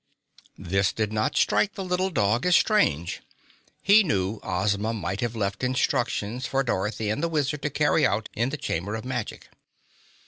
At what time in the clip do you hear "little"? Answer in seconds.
1.83-2.09